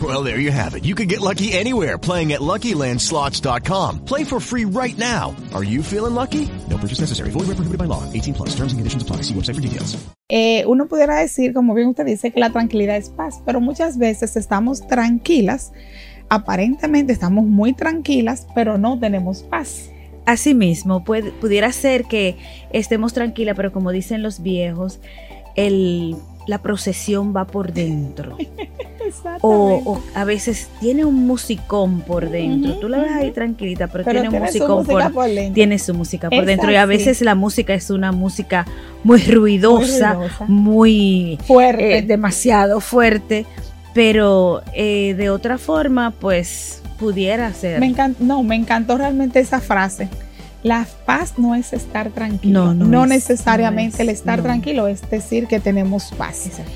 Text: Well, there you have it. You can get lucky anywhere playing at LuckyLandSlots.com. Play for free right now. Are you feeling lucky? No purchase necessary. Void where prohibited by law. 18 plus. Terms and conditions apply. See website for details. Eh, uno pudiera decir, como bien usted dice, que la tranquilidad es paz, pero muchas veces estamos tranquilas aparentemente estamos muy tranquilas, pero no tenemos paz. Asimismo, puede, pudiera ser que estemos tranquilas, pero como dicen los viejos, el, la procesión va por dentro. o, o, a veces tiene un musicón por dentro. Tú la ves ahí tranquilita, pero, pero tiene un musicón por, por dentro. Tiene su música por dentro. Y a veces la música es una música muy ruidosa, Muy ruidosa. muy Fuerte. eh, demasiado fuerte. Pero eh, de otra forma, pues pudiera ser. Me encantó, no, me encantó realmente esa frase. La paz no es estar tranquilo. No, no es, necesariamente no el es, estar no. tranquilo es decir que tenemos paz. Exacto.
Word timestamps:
Well, 0.00 0.22
there 0.22 0.38
you 0.38 0.52
have 0.52 0.76
it. 0.76 0.84
You 0.84 0.94
can 0.94 1.08
get 1.08 1.20
lucky 1.20 1.52
anywhere 1.52 1.98
playing 1.98 2.32
at 2.32 2.40
LuckyLandSlots.com. 2.40 4.04
Play 4.04 4.22
for 4.22 4.38
free 4.38 4.64
right 4.64 4.96
now. 4.96 5.34
Are 5.52 5.64
you 5.64 5.82
feeling 5.82 6.14
lucky? 6.14 6.48
No 6.68 6.76
purchase 6.78 7.00
necessary. 7.00 7.30
Void 7.30 7.48
where 7.48 7.56
prohibited 7.56 7.78
by 7.78 7.86
law. 7.86 8.04
18 8.12 8.34
plus. 8.34 8.50
Terms 8.50 8.72
and 8.72 8.78
conditions 8.78 9.02
apply. 9.02 9.22
See 9.22 9.34
website 9.34 9.56
for 9.56 9.62
details. 9.62 9.96
Eh, 10.30 10.62
uno 10.66 10.86
pudiera 10.86 11.16
decir, 11.16 11.54
como 11.54 11.74
bien 11.74 11.88
usted 11.88 12.04
dice, 12.04 12.30
que 12.30 12.38
la 12.38 12.50
tranquilidad 12.50 12.96
es 12.96 13.08
paz, 13.08 13.40
pero 13.46 13.62
muchas 13.62 13.96
veces 13.96 14.36
estamos 14.36 14.86
tranquilas 14.86 15.72
aparentemente 16.28 17.12
estamos 17.12 17.44
muy 17.44 17.72
tranquilas, 17.72 18.46
pero 18.54 18.78
no 18.78 18.98
tenemos 18.98 19.42
paz. 19.42 19.90
Asimismo, 20.26 21.04
puede, 21.04 21.32
pudiera 21.32 21.72
ser 21.72 22.04
que 22.04 22.36
estemos 22.70 23.14
tranquilas, 23.14 23.56
pero 23.56 23.72
como 23.72 23.92
dicen 23.92 24.22
los 24.22 24.42
viejos, 24.42 25.00
el, 25.56 26.16
la 26.48 26.58
procesión 26.62 27.32
va 27.36 27.46
por 27.46 27.72
dentro. 27.72 28.36
o, 29.42 29.82
o, 29.84 30.02
a 30.14 30.24
veces 30.24 30.68
tiene 30.80 31.04
un 31.04 31.26
musicón 31.26 32.00
por 32.00 32.28
dentro. 32.30 32.74
Tú 32.80 32.88
la 32.88 32.98
ves 32.98 33.12
ahí 33.12 33.30
tranquilita, 33.30 33.86
pero, 33.86 34.02
pero 34.04 34.22
tiene 34.22 34.36
un 34.36 34.42
musicón 34.42 34.84
por, 34.84 35.12
por 35.12 35.26
dentro. 35.28 35.54
Tiene 35.54 35.78
su 35.78 35.94
música 35.94 36.28
por 36.30 36.44
dentro. 36.44 36.72
Y 36.72 36.76
a 36.76 36.86
veces 36.86 37.20
la 37.20 37.34
música 37.34 37.74
es 37.74 37.90
una 37.90 38.12
música 38.12 38.66
muy 39.04 39.20
ruidosa, 39.22 40.14
Muy 40.14 40.26
ruidosa. 40.26 40.44
muy 40.48 41.38
Fuerte. 41.46 41.98
eh, 41.98 42.02
demasiado 42.02 42.80
fuerte. 42.80 43.46
Pero 43.94 44.62
eh, 44.74 45.14
de 45.18 45.30
otra 45.30 45.58
forma, 45.58 46.12
pues 46.12 46.82
pudiera 46.98 47.52
ser. 47.52 47.80
Me 47.80 47.86
encantó, 47.86 48.24
no, 48.24 48.42
me 48.42 48.56
encantó 48.56 48.96
realmente 48.98 49.38
esa 49.40 49.60
frase. 49.60 50.08
La 50.62 50.86
paz 51.06 51.34
no 51.38 51.54
es 51.54 51.72
estar 51.72 52.10
tranquilo. 52.10 52.74
No, 52.74 52.84
no 52.84 53.04
es, 53.04 53.10
necesariamente 53.10 53.98
no 53.98 54.02
el 54.04 54.08
es, 54.10 54.18
estar 54.18 54.38
no. 54.38 54.44
tranquilo 54.44 54.88
es 54.88 55.08
decir 55.08 55.46
que 55.46 55.60
tenemos 55.60 56.12
paz. 56.16 56.46
Exacto. 56.46 56.72